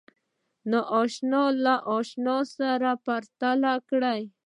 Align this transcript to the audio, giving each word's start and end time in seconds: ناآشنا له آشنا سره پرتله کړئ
ناآشنا 0.71 1.43
له 1.63 1.75
آشنا 1.97 2.37
سره 2.55 2.89
پرتله 3.05 3.73
کړئ 3.89 4.21